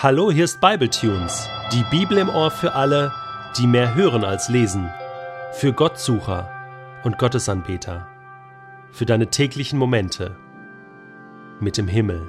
Hallo, 0.00 0.30
hier 0.30 0.44
ist 0.44 0.60
Bibletunes, 0.60 1.48
die 1.72 1.82
Bibel 1.90 2.18
im 2.18 2.28
Ohr 2.28 2.52
für 2.52 2.74
alle, 2.74 3.12
die 3.56 3.66
mehr 3.66 3.96
hören 3.96 4.22
als 4.22 4.48
lesen, 4.48 4.88
für 5.54 5.72
Gottsucher 5.72 6.48
und 7.02 7.18
Gottesanbeter, 7.18 8.06
für 8.92 9.06
deine 9.06 9.26
täglichen 9.26 9.76
Momente 9.76 10.36
mit 11.58 11.76
dem 11.78 11.88
Himmel. 11.88 12.28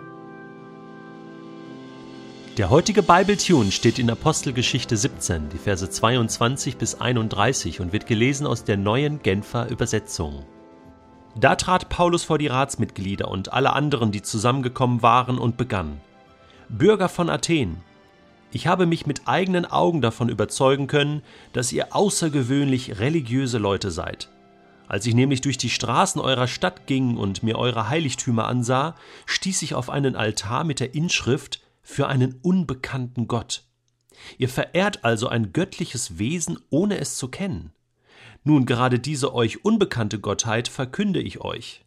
Der 2.57 2.71
heutige 2.71 3.03
Bibletune 3.03 3.71
steht 3.71 3.99
in 3.99 4.09
Apostelgeschichte 4.09 4.97
17, 4.97 5.49
die 5.49 5.59
Verse 5.59 5.87
22 5.87 6.75
bis 6.77 6.99
31 6.99 7.81
und 7.81 7.93
wird 7.93 8.07
gelesen 8.07 8.47
aus 8.47 8.63
der 8.63 8.77
neuen 8.77 9.21
Genfer 9.21 9.69
Übersetzung. 9.69 10.43
Da 11.35 11.53
trat 11.53 11.87
Paulus 11.89 12.23
vor 12.23 12.39
die 12.39 12.47
Ratsmitglieder 12.47 13.27
und 13.27 13.53
alle 13.53 13.73
anderen, 13.73 14.11
die 14.11 14.23
zusammengekommen 14.23 15.03
waren, 15.03 15.37
und 15.37 15.55
begann: 15.55 16.01
Bürger 16.69 17.09
von 17.09 17.29
Athen, 17.29 17.81
ich 18.51 18.67
habe 18.67 18.85
mich 18.85 19.05
mit 19.05 19.27
eigenen 19.27 19.65
Augen 19.65 20.01
davon 20.01 20.29
überzeugen 20.29 20.87
können, 20.87 21.23
dass 21.51 21.71
ihr 21.71 21.95
außergewöhnlich 21.95 22.99
religiöse 22.99 23.57
Leute 23.57 23.91
seid. 23.91 24.29
Als 24.87 25.05
ich 25.05 25.13
nämlich 25.13 25.41
durch 25.41 25.57
die 25.57 25.69
Straßen 25.69 26.19
eurer 26.21 26.47
Stadt 26.47 26.87
ging 26.87 27.17
und 27.17 27.43
mir 27.43 27.57
eure 27.57 27.89
Heiligtümer 27.89 28.47
ansah, 28.47 28.95
stieß 29.25 29.61
ich 29.63 29.75
auf 29.75 29.89
einen 29.89 30.15
Altar 30.15 30.63
mit 30.63 30.79
der 30.79 30.95
Inschrift 30.95 31.61
für 31.83 32.07
einen 32.07 32.39
unbekannten 32.41 33.27
Gott. 33.27 33.63
Ihr 34.37 34.49
verehrt 34.49 35.03
also 35.03 35.27
ein 35.27 35.53
göttliches 35.53 36.17
Wesen, 36.17 36.59
ohne 36.69 36.97
es 36.97 37.17
zu 37.17 37.29
kennen. 37.29 37.71
Nun 38.43 38.65
gerade 38.65 38.99
diese 38.99 39.33
euch 39.33 39.63
unbekannte 39.63 40.19
Gottheit 40.19 40.67
verkünde 40.67 41.21
ich 41.21 41.41
euch. 41.41 41.85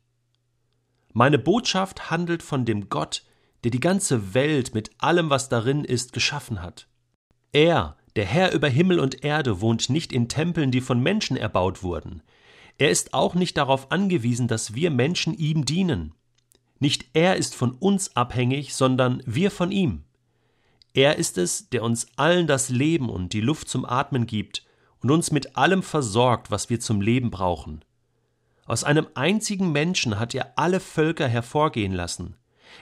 Meine 1.12 1.38
Botschaft 1.38 2.10
handelt 2.10 2.42
von 2.42 2.64
dem 2.64 2.88
Gott, 2.88 3.24
der 3.64 3.70
die 3.70 3.80
ganze 3.80 4.34
Welt 4.34 4.74
mit 4.74 4.90
allem, 4.98 5.30
was 5.30 5.48
darin 5.48 5.84
ist, 5.84 6.12
geschaffen 6.12 6.62
hat. 6.62 6.88
Er, 7.52 7.96
der 8.16 8.24
Herr 8.24 8.52
über 8.52 8.68
Himmel 8.68 8.98
und 8.98 9.24
Erde, 9.24 9.60
wohnt 9.60 9.88
nicht 9.90 10.12
in 10.12 10.28
Tempeln, 10.28 10.70
die 10.70 10.80
von 10.80 11.00
Menschen 11.00 11.36
erbaut 11.36 11.82
wurden. 11.82 12.22
Er 12.78 12.90
ist 12.90 13.14
auch 13.14 13.34
nicht 13.34 13.56
darauf 13.56 13.92
angewiesen, 13.92 14.48
dass 14.48 14.74
wir 14.74 14.90
Menschen 14.90 15.34
ihm 15.34 15.64
dienen. 15.64 16.14
Nicht 16.78 17.06
er 17.12 17.36
ist 17.36 17.54
von 17.54 17.72
uns 17.72 18.16
abhängig, 18.16 18.74
sondern 18.74 19.22
wir 19.26 19.50
von 19.50 19.70
ihm. 19.70 20.04
Er 20.94 21.16
ist 21.16 21.38
es, 21.38 21.70
der 21.70 21.82
uns 21.82 22.08
allen 22.16 22.46
das 22.46 22.68
Leben 22.68 23.08
und 23.08 23.32
die 23.32 23.40
Luft 23.40 23.68
zum 23.68 23.84
Atmen 23.84 24.26
gibt 24.26 24.64
und 25.00 25.10
uns 25.10 25.30
mit 25.30 25.56
allem 25.56 25.82
versorgt, 25.82 26.50
was 26.50 26.70
wir 26.70 26.80
zum 26.80 27.00
Leben 27.00 27.30
brauchen. 27.30 27.84
Aus 28.66 28.84
einem 28.84 29.06
einzigen 29.14 29.72
Menschen 29.72 30.18
hat 30.18 30.34
er 30.34 30.58
alle 30.58 30.80
Völker 30.80 31.28
hervorgehen 31.28 31.92
lassen. 31.92 32.36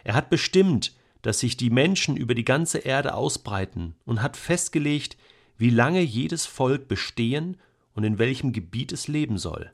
Er 0.05 0.15
hat 0.15 0.31
bestimmt, 0.31 0.95
dass 1.23 1.41
sich 1.41 1.57
die 1.57 1.71
Menschen 1.71 2.17
über 2.17 2.35
die 2.35 2.45
ganze 2.45 2.79
Erde 2.79 3.15
ausbreiten 3.15 3.95
und 4.05 4.23
hat 4.23 4.37
festgelegt, 4.37 5.17
wie 5.57 5.71
lange 5.71 6.01
jedes 6.01 6.47
Volk 6.47 6.89
bestehen 6.89 7.59
und 7.95 8.05
in 8.05 8.19
welchem 8.19 8.53
Gebiet 8.53 8.93
es 8.93 9.09
leben 9.09 9.37
soll. 9.37 9.73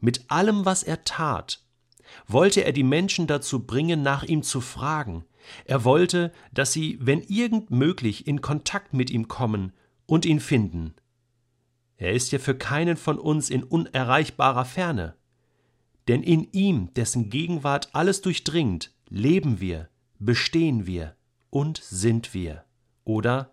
Mit 0.00 0.30
allem, 0.30 0.64
was 0.64 0.82
er 0.82 1.04
tat, 1.04 1.64
wollte 2.26 2.64
er 2.64 2.72
die 2.72 2.82
Menschen 2.82 3.26
dazu 3.26 3.64
bringen, 3.64 4.02
nach 4.02 4.22
ihm 4.24 4.42
zu 4.42 4.60
fragen. 4.60 5.24
Er 5.64 5.84
wollte, 5.84 6.32
dass 6.52 6.72
sie, 6.72 6.98
wenn 7.00 7.22
irgend 7.22 7.70
möglich, 7.70 8.26
in 8.26 8.40
Kontakt 8.40 8.92
mit 8.92 9.10
ihm 9.10 9.28
kommen 9.28 9.72
und 10.06 10.26
ihn 10.26 10.40
finden. 10.40 10.94
Er 11.96 12.12
ist 12.12 12.32
ja 12.32 12.38
für 12.38 12.54
keinen 12.54 12.96
von 12.96 13.18
uns 13.18 13.48
in 13.48 13.62
unerreichbarer 13.62 14.64
Ferne. 14.64 15.14
Denn 16.08 16.22
in 16.22 16.48
ihm, 16.52 16.92
dessen 16.94 17.30
Gegenwart 17.30 17.90
alles 17.92 18.22
durchdringt, 18.22 18.92
leben 19.12 19.60
wir, 19.60 19.90
bestehen 20.18 20.86
wir 20.86 21.14
und 21.50 21.76
sind 21.78 22.32
wir. 22.32 22.64
Oder, 23.04 23.50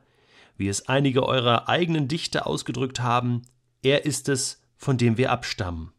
wie 0.55 0.69
es 0.69 0.87
einige 0.87 1.23
eurer 1.23 1.67
eigenen 1.67 2.07
Dichter 2.07 2.47
ausgedrückt 2.47 3.01
haben, 3.01 3.41
er 3.81 4.05
ist 4.05 4.29
es, 4.29 4.61
von 4.77 4.97
dem 4.97 5.17
wir 5.17 5.31
abstammen. 5.31 5.91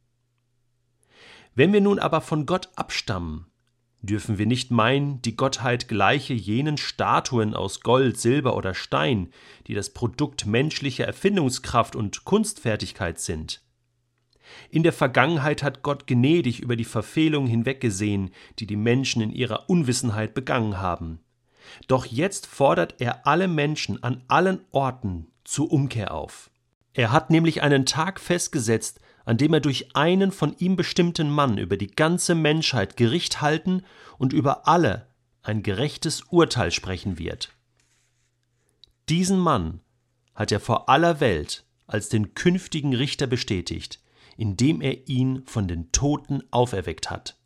Wenn 1.55 1.75
wir 1.75 1.83
nun 1.83 1.99
aber 1.99 2.23
von 2.23 2.47
Gott 2.47 2.71
abstammen, 2.77 3.47
dürfen 4.01 4.39
wir 4.39 4.47
nicht 4.47 4.71
meinen, 4.71 5.21
die 5.21 5.37
Gottheit 5.37 5.89
gleiche 5.89 6.33
jenen 6.33 6.79
Statuen 6.79 7.55
aus 7.55 7.81
Gold, 7.81 8.19
Silber 8.19 8.57
oder 8.57 8.73
Stein, 8.73 9.31
die 9.67 9.75
das 9.75 9.91
Produkt 9.91 10.47
menschlicher 10.47 11.05
Erfindungskraft 11.05 11.97
und 11.97 12.25
Kunstfertigkeit 12.25 13.21
sind. 13.21 13.63
In 14.71 14.83
der 14.83 14.93
Vergangenheit 14.93 15.63
hat 15.63 15.83
Gott 15.83 16.07
gnädig 16.07 16.61
über 16.61 16.77
die 16.77 16.85
Verfehlungen 16.85 17.49
hinweggesehen, 17.49 18.31
die 18.59 18.67
die 18.67 18.77
Menschen 18.77 19.23
in 19.23 19.31
ihrer 19.31 19.69
Unwissenheit 19.69 20.35
begangen 20.35 20.79
haben. 20.79 21.21
Doch 21.89 22.07
jetzt 22.07 22.47
fordert 22.47 23.01
er 23.01 23.27
alle 23.27 23.49
Menschen 23.49 24.03
an 24.03 24.23
allen 24.29 24.61
Orten 24.71 25.29
zur 25.45 25.73
Umkehr 25.73 26.15
auf. 26.15 26.51
Er 26.95 27.13
hat 27.13 27.31
nämlich 27.31 27.63
einen 27.63 27.87
Tag 27.87 28.21
festgesetzt, 28.21 29.01
an 29.25 29.37
dem 29.37 29.55
er 29.55 29.61
durch 29.61 29.95
einen 29.95 30.33
von 30.33 30.57
ihm 30.59 30.77
bestimmten 30.77 31.31
Mann 31.31 31.59
über 31.59 31.77
die 31.77 31.91
ganze 31.91 32.35
Menschheit 32.35 32.97
Gericht 32.97 33.41
halten 33.41 33.83
und 34.19 34.33
über 34.33 34.67
alle 34.67 35.07
ein 35.43 35.63
gerechtes 35.63 36.23
Urteil 36.31 36.71
sprechen 36.71 37.19
wird. 37.19 37.55
Diesen 39.09 39.39
Mann 39.39 39.81
hat 40.35 40.53
er 40.53 40.61
vor 40.61 40.89
aller 40.89 41.21
Welt 41.21 41.65
als 41.87 42.09
den 42.09 42.35
künftigen 42.35 42.95
Richter 42.95 43.27
bestätigt, 43.27 44.01
indem 44.41 44.81
er 44.81 45.07
ihn 45.07 45.43
von 45.45 45.69
den 45.69 45.93
Toten 45.93 46.43
auferweckt 46.51 47.11
hat. 47.11 47.37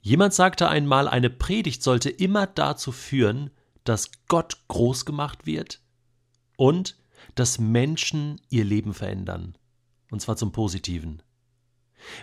Jemand 0.00 0.32
sagte 0.32 0.66
einmal, 0.70 1.06
eine 1.06 1.28
Predigt 1.28 1.82
sollte 1.82 2.08
immer 2.08 2.46
dazu 2.46 2.90
führen, 2.90 3.50
dass 3.84 4.10
Gott 4.28 4.64
groß 4.68 5.04
gemacht 5.04 5.44
wird 5.44 5.82
und 6.56 6.96
dass 7.34 7.58
Menschen 7.58 8.40
ihr 8.48 8.64
Leben 8.64 8.94
verändern 8.94 9.58
und 10.10 10.22
zwar 10.22 10.38
zum 10.38 10.52
Positiven. 10.52 11.22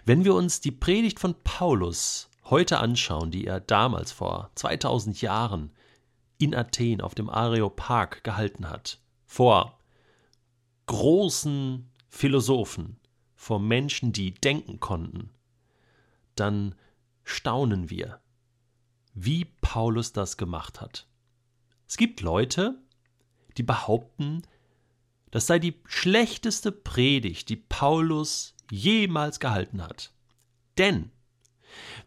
Wenn 0.05 0.25
wir 0.25 0.34
uns 0.34 0.59
die 0.59 0.72
Predigt 0.72 1.19
von 1.19 1.35
Paulus 1.44 2.31
heute 2.45 2.79
anschauen, 2.79 3.29
die 3.29 3.45
er 3.45 3.59
damals 3.59 4.11
vor 4.11 4.50
2000 4.55 5.22
Jahren 5.22 5.72
in 6.39 6.55
Athen 6.55 7.00
auf 7.00 7.13
dem 7.13 7.29
Areopag 7.29 8.23
gehalten 8.23 8.72
hat, 8.72 8.97
vor 9.28 9.78
großen 10.88 11.91
Philosophen, 12.09 13.00
vor 13.45 13.59
Menschen, 13.59 14.11
die 14.11 14.33
denken 14.33 14.79
konnten, 14.79 15.29
dann 16.33 16.73
staunen 17.23 17.91
wir, 17.91 18.19
wie 19.13 19.45
Paulus 19.45 20.13
das 20.13 20.38
gemacht 20.38 20.81
hat. 20.81 21.07
Es 21.88 21.95
gibt 21.95 22.22
Leute, 22.22 22.81
die 23.55 23.61
behaupten, 23.61 24.41
das 25.29 25.45
sei 25.45 25.59
die 25.59 25.79
schlechteste 25.85 26.72
Predigt, 26.72 27.50
die 27.50 27.55
Paulus 27.55 28.55
jemals 28.72 29.39
gehalten 29.39 29.84
hat. 29.84 30.11
Denn, 30.79 31.11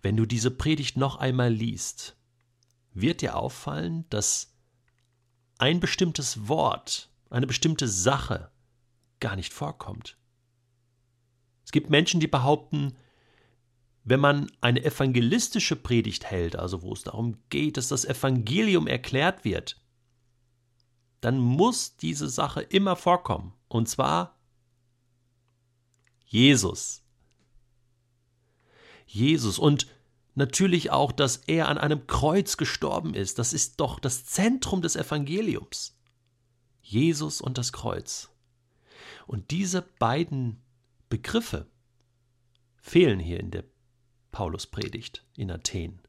wenn 0.03 0.17
du 0.17 0.27
diese 0.27 0.51
Predigt 0.51 0.97
noch 0.97 1.19
einmal 1.19 1.53
liest, 1.53 2.17
wird 2.95 3.21
dir 3.21 3.37
auffallen, 3.37 4.11
dass 4.11 4.57
ein 5.59 5.79
bestimmtes 5.79 6.49
Wort, 6.49 7.13
eine 7.31 7.47
bestimmte 7.47 7.87
Sache 7.87 8.51
gar 9.21 9.37
nicht 9.37 9.53
vorkommt. 9.53 10.18
Es 11.69 11.73
gibt 11.73 11.91
Menschen, 11.91 12.19
die 12.19 12.29
behaupten, 12.29 12.97
wenn 14.03 14.21
man 14.21 14.51
eine 14.63 14.83
evangelistische 14.87 15.77
Predigt 15.77 16.25
hält, 16.25 16.57
also 16.57 16.81
wo 16.81 16.95
es 16.95 17.03
darum 17.03 17.37
geht, 17.51 17.77
dass 17.77 17.89
das 17.89 18.07
Evangelium 18.07 18.87
erklärt 18.87 19.45
wird, 19.45 19.79
dann 21.21 21.39
muss 21.39 21.99
diese 21.99 22.27
Sache 22.27 22.63
immer 22.63 22.97
vorkommen. 22.97 23.53
Und 23.69 23.87
zwar 23.87 24.39
Jesus. 26.25 27.03
Jesus 29.05 29.59
und 29.59 29.89
natürlich 30.35 30.91
auch, 30.91 31.13
dass 31.13 31.37
er 31.37 31.69
an 31.69 31.77
einem 31.77 32.07
Kreuz 32.07 32.57
gestorben 32.57 33.13
ist. 33.13 33.39
Das 33.39 33.53
ist 33.53 33.79
doch 33.79 34.01
das 34.01 34.25
Zentrum 34.25 34.81
des 34.81 34.97
Evangeliums. 34.97 35.99
Jesus 36.81 37.43
und 37.43 37.59
das 37.59 37.75
Kreuz. 37.75 38.31
Und 39.27 39.51
diese 39.51 39.83
beiden 39.83 40.63
Begriffe 41.09 41.67
fehlen 42.77 43.21
hier 43.21 43.41
in 43.41 43.51
der 43.51 43.65
Pauluspredigt 44.31 45.25
in 45.37 45.51
Athen 45.51 46.01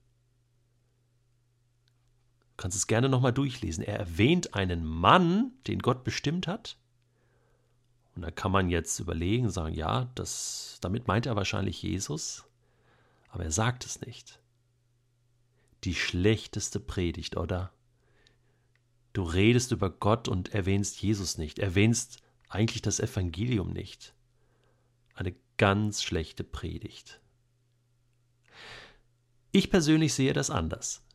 kannst 2.60 2.78
es 2.78 2.88
gerne 2.88 3.10
nochmal 3.10 3.34
durchlesen. 3.34 3.84
Er 3.84 3.98
erwähnt 3.98 4.54
einen 4.54 4.86
Mann, 4.86 5.54
den 5.66 5.80
Gott 5.80 6.04
bestimmt 6.04 6.46
hat. 6.46 6.78
Und 8.16 8.22
da 8.22 8.32
kann 8.32 8.52
man 8.52 8.70
jetzt 8.70 9.00
überlegen, 9.00 9.50
sagen, 9.50 9.74
ja, 9.74 10.12
das, 10.16 10.78
damit 10.82 11.08
meint 11.08 11.26
er 11.26 11.38
wahrscheinlich 11.38 11.82
Jesus, 11.82 12.44
aber 13.30 13.46
er 13.46 13.52
sagt 13.52 13.86
es 13.86 14.02
nicht. 14.02 14.42
Die 15.86 15.96
schlechteste 15.96 16.82
Predigt, 16.82 17.38
oder? 17.38 17.72
Du 19.14 19.24
redest 19.24 19.72
über 19.72 19.90
Gott 19.90 20.28
und 20.28 20.54
erwähnst 20.54 21.02
Jesus 21.02 21.38
nicht, 21.38 21.60
erwähnst 21.60 22.22
eigentlich 22.50 22.82
das 22.82 23.00
Evangelium 23.00 23.72
nicht. 23.72 24.14
Eine 25.20 25.36
ganz 25.58 26.02
schlechte 26.02 26.46
Predigt. 26.46 27.20
Ich 29.52 29.70
persönlich 29.70 30.14
sehe 30.14 30.32
das 30.32 30.50
anders. 30.50 31.06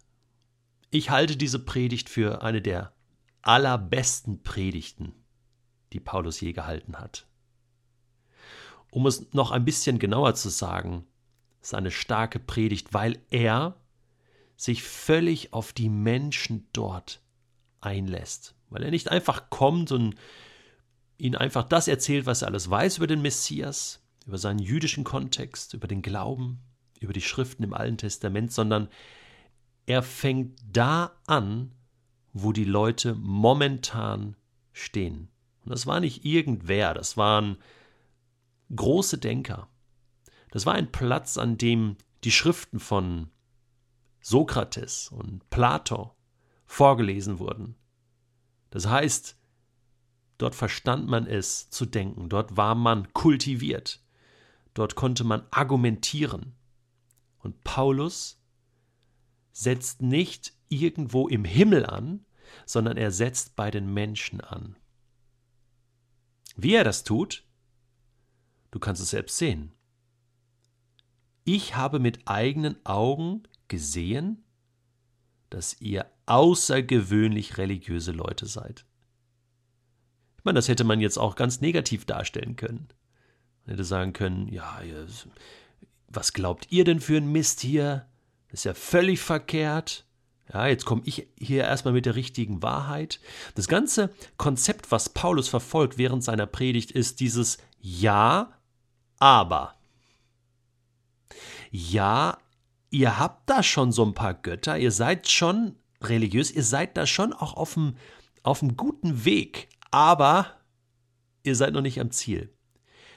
Ich 0.90 1.08
halte 1.08 1.38
diese 1.38 1.58
Predigt 1.58 2.10
für 2.10 2.42
eine 2.42 2.60
der 2.60 2.92
allerbesten 3.40 4.42
Predigten, 4.42 5.14
die 5.94 6.00
Paulus 6.00 6.38
je 6.42 6.52
gehalten 6.52 6.98
hat. 6.98 7.26
Um 8.90 9.06
es 9.06 9.32
noch 9.32 9.52
ein 9.52 9.64
bisschen 9.64 9.98
genauer 9.98 10.34
zu 10.34 10.50
sagen, 10.50 11.06
ist 11.62 11.72
eine 11.72 11.90
starke 11.90 12.38
Predigt, 12.38 12.92
weil 12.92 13.24
er 13.30 13.80
sich 14.54 14.82
völlig 14.82 15.54
auf 15.54 15.72
die 15.72 15.88
Menschen 15.88 16.68
dort 16.74 17.22
einlässt. 17.80 18.54
Weil 18.68 18.82
er 18.82 18.90
nicht 18.90 19.08
einfach 19.08 19.48
kommt 19.48 19.92
und 19.92 20.14
ihnen 21.18 21.36
einfach 21.36 21.64
das 21.64 21.88
erzählt, 21.88 22.26
was 22.26 22.42
er 22.42 22.48
alles 22.48 22.68
weiß 22.68 22.98
über 22.98 23.06
den 23.06 23.22
Messias, 23.22 24.02
über 24.26 24.38
seinen 24.38 24.58
jüdischen 24.58 25.04
Kontext, 25.04 25.74
über 25.74 25.86
den 25.86 26.02
Glauben, 26.02 26.60
über 27.00 27.12
die 27.12 27.20
Schriften 27.20 27.62
im 27.62 27.74
Alten 27.74 27.98
Testament, 27.98 28.52
sondern 28.52 28.88
er 29.86 30.02
fängt 30.02 30.58
da 30.70 31.12
an, 31.26 31.72
wo 32.32 32.52
die 32.52 32.64
Leute 32.64 33.14
momentan 33.14 34.36
stehen. 34.72 35.28
Und 35.64 35.70
das 35.70 35.86
war 35.86 36.00
nicht 36.00 36.24
irgendwer, 36.24 36.94
das 36.94 37.16
waren 37.16 37.58
große 38.74 39.18
Denker, 39.18 39.68
das 40.50 40.66
war 40.66 40.74
ein 40.74 40.92
Platz, 40.92 41.36
an 41.36 41.58
dem 41.58 41.96
die 42.22 42.30
Schriften 42.30 42.80
von 42.80 43.30
Sokrates 44.20 45.08
und 45.08 45.48
Plato 45.50 46.14
vorgelesen 46.64 47.38
wurden. 47.38 47.74
Das 48.70 48.86
heißt, 48.86 49.36
dort 50.38 50.54
verstand 50.54 51.06
man 51.08 51.26
es 51.26 51.70
zu 51.70 51.86
denken, 51.86 52.28
dort 52.28 52.56
war 52.56 52.74
man 52.74 53.12
kultiviert, 53.12 54.02
dort 54.74 54.94
konnte 54.94 55.24
man 55.24 55.46
argumentieren. 55.50 56.54
Und 57.38 57.62
Paulus 57.64 58.40
setzt 59.52 60.02
nicht 60.02 60.54
irgendwo 60.68 61.28
im 61.28 61.44
Himmel 61.44 61.86
an, 61.86 62.24
sondern 62.66 62.96
er 62.96 63.10
setzt 63.10 63.56
bei 63.56 63.70
den 63.70 63.92
Menschen 63.92 64.40
an. 64.40 64.76
Wie 66.56 66.74
er 66.74 66.84
das 66.84 67.04
tut, 67.04 67.44
du 68.70 68.78
kannst 68.78 69.02
es 69.02 69.10
selbst 69.10 69.38
sehen. 69.38 69.72
Ich 71.44 71.76
habe 71.76 71.98
mit 71.98 72.26
eigenen 72.26 72.84
Augen 72.86 73.42
gesehen, 73.68 74.44
dass 75.50 75.80
ihr 75.80 76.10
außergewöhnlich 76.26 77.58
religiöse 77.58 78.12
Leute 78.12 78.46
seid. 78.46 78.86
Ich 80.44 80.46
meine, 80.46 80.58
das 80.58 80.68
hätte 80.68 80.84
man 80.84 81.00
jetzt 81.00 81.16
auch 81.16 81.36
ganz 81.36 81.62
negativ 81.62 82.04
darstellen 82.04 82.54
können. 82.54 82.88
Man 83.64 83.76
hätte 83.76 83.84
sagen 83.84 84.12
können, 84.12 84.46
ja, 84.52 84.78
was 86.06 86.34
glaubt 86.34 86.66
ihr 86.68 86.84
denn 86.84 87.00
für 87.00 87.16
ein 87.16 87.32
Mist 87.32 87.60
hier? 87.60 88.04
Das 88.50 88.60
ist 88.60 88.64
ja 88.64 88.74
völlig 88.74 89.20
verkehrt. 89.20 90.04
Ja, 90.52 90.66
jetzt 90.66 90.84
komme 90.84 91.00
ich 91.06 91.28
hier 91.38 91.64
erstmal 91.64 91.94
mit 91.94 92.04
der 92.04 92.14
richtigen 92.14 92.62
Wahrheit. 92.62 93.20
Das 93.54 93.68
ganze 93.68 94.10
Konzept, 94.36 94.92
was 94.92 95.08
Paulus 95.08 95.48
verfolgt 95.48 95.96
während 95.96 96.22
seiner 96.22 96.44
Predigt, 96.44 96.90
ist 96.92 97.20
dieses 97.20 97.56
Ja, 97.80 98.52
aber 99.18 99.76
ja, 101.70 102.36
ihr 102.90 103.18
habt 103.18 103.48
da 103.48 103.62
schon 103.62 103.92
so 103.92 104.04
ein 104.04 104.12
paar 104.12 104.34
Götter, 104.34 104.78
ihr 104.78 104.92
seid 104.92 105.30
schon 105.30 105.76
religiös, 106.02 106.50
ihr 106.50 106.64
seid 106.64 106.98
da 106.98 107.06
schon 107.06 107.32
auch 107.32 107.54
auf 107.54 107.72
dem, 107.72 107.96
auf 108.42 108.58
dem 108.58 108.76
guten 108.76 109.24
Weg, 109.24 109.68
aber 109.94 110.60
ihr 111.44 111.54
seid 111.54 111.72
noch 111.72 111.80
nicht 111.80 112.00
am 112.00 112.10
Ziel. 112.10 112.52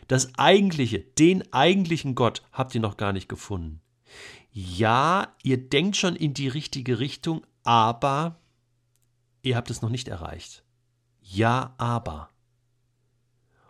Das 0.07 0.37
eigentliche, 0.37 0.99
den 0.99 1.51
eigentlichen 1.51 2.13
Gott 2.13 2.43
habt 2.51 2.75
ihr 2.75 2.81
noch 2.81 2.97
gar 2.97 3.13
nicht 3.13 3.27
gefunden. 3.27 3.81
Ja, 4.51 5.35
ihr 5.41 5.57
denkt 5.57 5.97
schon 5.97 6.15
in 6.15 6.35
die 6.35 6.47
richtige 6.47 6.99
Richtung, 6.99 7.43
aber 7.63 8.39
ihr 9.41 9.55
habt 9.55 9.71
es 9.71 9.81
noch 9.81 9.89
nicht 9.89 10.07
erreicht. 10.07 10.63
Ja, 11.19 11.73
aber. 11.79 12.29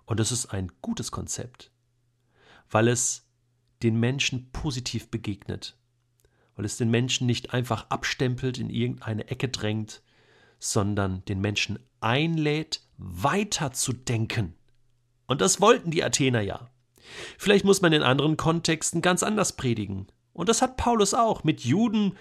Und 0.03 0.19
das 0.19 0.33
ist 0.33 0.47
ein 0.47 0.69
gutes 0.81 1.09
Konzept, 1.09 1.71
weil 2.69 2.89
es 2.89 3.25
den 3.83 3.97
Menschen 4.01 4.51
positiv 4.51 5.09
begegnet, 5.09 5.77
weil 6.57 6.65
es 6.65 6.75
den 6.75 6.91
Menschen 6.91 7.25
nicht 7.25 7.53
einfach 7.53 7.89
abstempelt, 7.89 8.57
in 8.57 8.69
irgendeine 8.69 9.29
Ecke 9.29 9.47
drängt, 9.47 10.01
sondern 10.59 11.23
den 11.25 11.39
Menschen 11.39 11.79
einlädt, 11.99 12.81
weiterzudenken. 12.97 14.55
Und 15.27 15.41
das 15.41 15.61
wollten 15.61 15.91
die 15.91 16.03
Athener 16.03 16.41
ja. 16.41 16.69
Vielleicht 17.37 17.65
muss 17.65 17.81
man 17.81 17.93
in 17.93 18.03
anderen 18.03 18.37
Kontexten 18.37 19.01
ganz 19.01 19.23
anders 19.23 19.55
predigen. 19.55 20.07
Und 20.33 20.49
das 20.49 20.61
hat 20.61 20.77
Paulus 20.77 21.13
auch. 21.13 21.43
Mit 21.43 21.61
Juden 21.61 22.17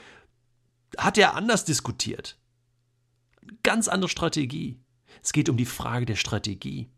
hat 0.96 1.18
er 1.18 1.34
anders 1.34 1.64
diskutiert. 1.64 2.38
Ganz 3.62 3.88
andere 3.88 4.08
Strategie. 4.08 4.80
Es 5.22 5.32
geht 5.32 5.48
um 5.48 5.56
die 5.56 5.66
Frage 5.66 6.06
der 6.06 6.16
Strategie. 6.16 6.90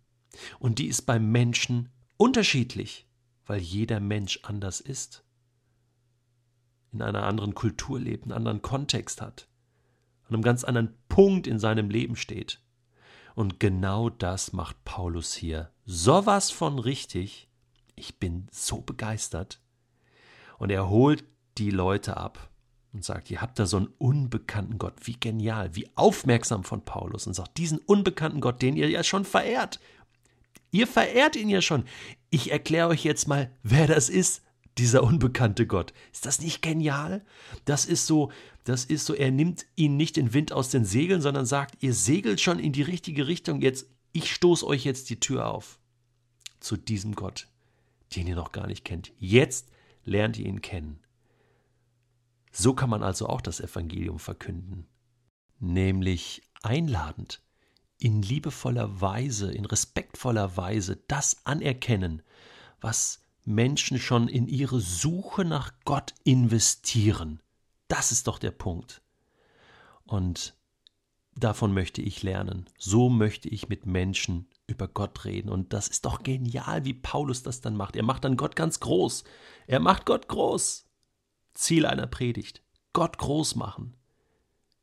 Und 0.59 0.79
die 0.79 0.87
ist 0.87 1.03
beim 1.03 1.31
Menschen 1.31 1.91
unterschiedlich 2.17 3.09
weil 3.49 3.61
jeder 3.61 3.99
Mensch 3.99 4.41
anders 4.43 4.81
ist, 4.81 5.25
in 6.93 7.03
einer 7.03 7.25
anderen 7.25 7.55
Kultur 7.55 7.99
lebt, 7.99 8.25
einen 8.25 8.33
anderen 8.33 8.63
Kontext 8.63 9.21
hat, 9.21 9.49
an 10.29 10.35
einem 10.35 10.43
ganz 10.43 10.65
anderen 10.65 10.95
Punkt 11.09 11.47
in 11.47 11.59
seinem 11.59 11.91
Leben 11.91 12.17
steht. 12.17 12.61
Und 13.35 13.61
genau 13.61 14.11
das 14.11 14.53
macht 14.53 14.85
Paulus 14.85 15.35
hier. 15.35 15.71
Sowas 15.85 16.51
von 16.51 16.79
richtig. 16.79 17.49
Ich 17.95 18.19
bin 18.19 18.49
so 18.51 18.81
begeistert. 18.81 19.61
Und 20.59 20.71
er 20.71 20.89
holt 20.89 21.25
die 21.57 21.71
Leute 21.71 22.17
ab 22.17 22.51
und 22.93 23.05
sagt, 23.05 23.31
ihr 23.31 23.41
habt 23.41 23.59
da 23.59 23.67
so 23.67 23.77
einen 23.77 23.95
unbekannten 23.99 24.79
Gott. 24.79 24.95
Wie 25.05 25.17
genial, 25.19 25.75
wie 25.75 25.89
aufmerksam 25.95 26.65
von 26.65 26.85
Paulus 26.85 27.27
und 27.27 27.35
sagt, 27.35 27.59
diesen 27.59 27.79
unbekannten 27.79 28.41
Gott, 28.41 28.61
den 28.61 28.77
ihr 28.77 28.89
ja 28.89 29.05
schon 29.05 29.25
verehrt. 29.25 29.81
Ihr 30.71 30.87
verehrt 30.87 31.37
ihn 31.37 31.49
ja 31.49 31.63
schon. 31.63 31.85
Ich 32.31 32.51
erkläre 32.51 32.89
euch 32.89 33.05
jetzt 33.05 33.29
mal, 33.29 33.51
wer 33.63 33.87
das 33.87 34.09
ist, 34.09 34.43
dieser 34.79 35.03
unbekannte 35.03 35.67
Gott. 35.67 35.93
Ist 36.13 36.27
das 36.27 36.41
nicht 36.41 36.63
genial? 36.63 37.25
Das 37.65 37.85
ist 37.85 38.07
so, 38.07 38.31
das 38.65 38.85
ist 38.85 39.07
so, 39.07 39.15
er 39.15 39.31
nimmt 39.31 39.67
ihn 39.77 39.97
nicht 39.97 40.17
den 40.17 40.33
Wind 40.33 40.53
aus 40.53 40.71
den 40.71 40.85
Segeln, 40.85 41.21
sondern 41.21 41.47
sagt, 41.47 41.83
ihr 41.83 41.95
segelt 41.95 42.41
schon 42.41 42.59
in 42.59 42.73
die 42.73 42.83
richtige 42.83 43.27
Richtung, 43.27 43.61
jetzt, 43.61 43.87
ich 44.13 44.33
stoße 44.33 44.67
euch 44.67 44.85
jetzt 44.85 45.11
die 45.11 45.21
Tür 45.21 45.49
auf. 45.49 45.79
Zu 46.61 46.77
diesem 46.77 47.15
Gott, 47.15 47.49
den 48.15 48.27
ihr 48.27 48.35
noch 48.35 48.53
gar 48.53 48.67
nicht 48.67 48.85
kennt. 48.85 49.13
Jetzt 49.19 49.69
lernt 50.05 50.39
ihr 50.39 50.47
ihn 50.47 50.63
kennen. 50.63 51.01
So 52.51 52.75
kann 52.75 52.91
man 52.91 53.03
also 53.03 53.29
auch 53.29 53.41
das 53.41 53.61
Evangelium 53.61 54.19
verkünden, 54.19 54.87
nämlich 55.61 56.43
einladend, 56.63 57.41
in 57.99 58.23
liebevoller 58.23 59.01
Weise, 59.01 59.53
in 59.53 59.65
respektvoller 59.65 60.57
Weise 60.57 60.97
das 61.09 61.45
anerkennen, 61.45 62.23
was 62.81 63.21
Menschen 63.49 63.99
schon 63.99 64.29
in 64.29 64.47
ihre 64.47 64.79
Suche 64.79 65.45
nach 65.45 65.73
Gott 65.85 66.15
investieren. 66.23 67.41
Das 67.89 68.13
ist 68.13 68.27
doch 68.27 68.39
der 68.39 68.51
Punkt. 68.51 69.01
Und 70.05 70.55
davon 71.35 71.73
möchte 71.73 72.03
ich 72.03 72.23
lernen. 72.23 72.69
So 72.79 73.09
möchte 73.09 73.49
ich 73.49 73.69
mit 73.69 73.87
Menschen 73.87 74.49
über 74.67 74.87
Gott 74.87 75.25
reden. 75.25 75.49
Und 75.49 75.73
das 75.73 75.89
ist 75.89 76.05
doch 76.05 76.23
genial, 76.23 76.85
wie 76.85 76.93
Paulus 76.93 77.43
das 77.43 77.63
dann 77.63 77.75
macht. 77.75 77.97
Er 77.97 78.03
macht 78.03 78.25
dann 78.25 78.37
Gott 78.37 78.55
ganz 78.55 78.81
groß. 78.81 79.25
Er 79.67 79.81
macht 79.81 80.05
Gott 80.05 80.29
groß. 80.29 80.87
Ziel 81.55 81.87
einer 81.87 82.07
Predigt. 82.07 82.63
Gott 82.93 83.17
groß 83.17 83.57
machen. 83.57 83.97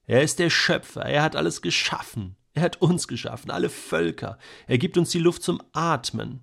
Er 0.05 0.23
ist 0.23 0.39
der 0.39 0.49
Schöpfer. 0.49 1.03
Er 1.03 1.21
hat 1.21 1.35
alles 1.35 1.61
geschaffen. 1.61 2.35
Er 2.55 2.63
hat 2.63 2.81
uns 2.81 3.07
geschaffen, 3.07 3.51
alle 3.51 3.69
Völker. 3.69 4.39
Er 4.65 4.77
gibt 4.77 4.97
uns 4.97 5.11
die 5.11 5.19
Luft 5.19 5.43
zum 5.43 5.61
Atmen. 5.73 6.41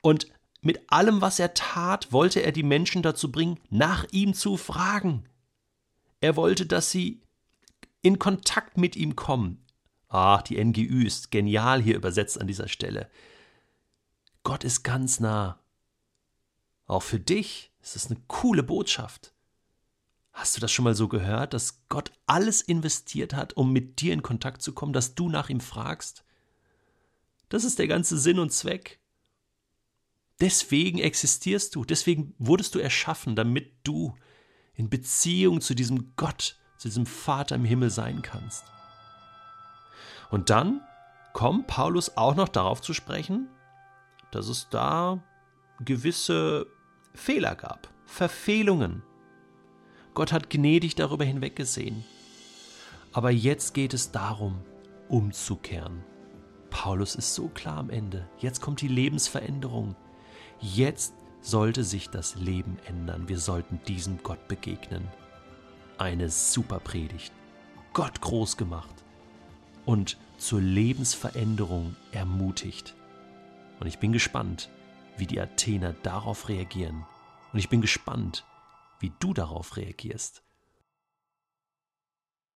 Und 0.00 0.28
mit 0.60 0.90
allem, 0.90 1.20
was 1.20 1.38
er 1.38 1.54
tat, 1.54 2.12
wollte 2.12 2.40
er 2.40 2.52
die 2.52 2.62
Menschen 2.62 3.02
dazu 3.02 3.30
bringen, 3.30 3.60
nach 3.70 4.06
ihm 4.10 4.34
zu 4.34 4.56
fragen. 4.56 5.24
Er 6.20 6.36
wollte, 6.36 6.66
dass 6.66 6.90
sie 6.90 7.20
in 8.02 8.18
Kontakt 8.18 8.76
mit 8.76 8.96
ihm 8.96 9.14
kommen. 9.14 9.64
Ach, 10.08 10.42
die 10.42 10.62
NGÜ 10.62 11.06
ist 11.06 11.30
genial 11.30 11.82
hier 11.82 11.96
übersetzt 11.96 12.40
an 12.40 12.46
dieser 12.46 12.68
Stelle. 12.68 13.10
Gott 14.42 14.64
ist 14.64 14.82
ganz 14.82 15.20
nah. 15.20 15.60
Auch 16.86 17.02
für 17.02 17.20
dich 17.20 17.70
ist 17.82 17.96
es 17.96 18.06
eine 18.06 18.20
coole 18.26 18.62
Botschaft. 18.62 19.34
Hast 20.32 20.56
du 20.56 20.60
das 20.60 20.72
schon 20.72 20.84
mal 20.84 20.94
so 20.94 21.08
gehört, 21.08 21.52
dass 21.52 21.82
Gott 21.88 22.12
alles 22.26 22.62
investiert 22.62 23.34
hat, 23.34 23.56
um 23.56 23.72
mit 23.72 24.00
dir 24.00 24.12
in 24.12 24.22
Kontakt 24.22 24.62
zu 24.62 24.72
kommen, 24.72 24.92
dass 24.92 25.14
du 25.14 25.28
nach 25.28 25.50
ihm 25.50 25.60
fragst? 25.60 26.24
Das 27.48 27.64
ist 27.64 27.78
der 27.78 27.88
ganze 27.88 28.18
Sinn 28.18 28.38
und 28.38 28.52
Zweck. 28.52 29.00
Deswegen 30.40 30.98
existierst 30.98 31.74
du, 31.74 31.84
deswegen 31.84 32.34
wurdest 32.38 32.74
du 32.74 32.78
erschaffen, 32.78 33.34
damit 33.34 33.72
du 33.82 34.14
in 34.74 34.88
Beziehung 34.88 35.60
zu 35.60 35.74
diesem 35.74 36.14
Gott, 36.16 36.56
zu 36.76 36.88
diesem 36.88 37.06
Vater 37.06 37.56
im 37.56 37.64
Himmel 37.64 37.90
sein 37.90 38.22
kannst. 38.22 38.64
Und 40.30 40.50
dann 40.50 40.80
kommt 41.32 41.66
Paulus 41.66 42.16
auch 42.16 42.36
noch 42.36 42.48
darauf 42.48 42.80
zu 42.80 42.94
sprechen, 42.94 43.48
dass 44.30 44.48
es 44.48 44.68
da 44.70 45.22
gewisse 45.80 46.66
Fehler 47.14 47.56
gab, 47.56 47.88
Verfehlungen, 48.06 49.02
Gott 50.18 50.32
hat 50.32 50.50
gnädig 50.50 50.96
darüber 50.96 51.24
hinweggesehen. 51.24 52.04
Aber 53.12 53.30
jetzt 53.30 53.72
geht 53.72 53.94
es 53.94 54.10
darum, 54.10 54.58
umzukehren. 55.08 56.02
Paulus 56.70 57.14
ist 57.14 57.36
so 57.36 57.46
klar 57.46 57.78
am 57.78 57.88
Ende. 57.88 58.28
Jetzt 58.38 58.60
kommt 58.60 58.80
die 58.80 58.88
Lebensveränderung. 58.88 59.94
Jetzt 60.60 61.14
sollte 61.40 61.84
sich 61.84 62.10
das 62.10 62.34
Leben 62.34 62.78
ändern. 62.86 63.28
Wir 63.28 63.38
sollten 63.38 63.80
diesem 63.86 64.22
Gott 64.22 64.48
begegnen. 64.48 65.06
Eine 65.96 66.30
super 66.30 66.80
Predigt. 66.80 67.32
Gott 67.92 68.20
groß 68.20 68.56
gemacht 68.56 69.04
und 69.86 70.18
zur 70.36 70.60
Lebensveränderung 70.60 71.96
ermutigt. 72.12 72.94
Und 73.80 73.86
ich 73.86 73.98
bin 73.98 74.12
gespannt, 74.12 74.68
wie 75.16 75.26
die 75.26 75.40
Athener 75.40 75.92
darauf 76.02 76.48
reagieren. 76.48 77.06
Und 77.52 77.58
ich 77.58 77.68
bin 77.68 77.80
gespannt, 77.80 78.44
wie 79.00 79.12
du 79.20 79.32
darauf 79.34 79.76
reagierst. 79.76 80.42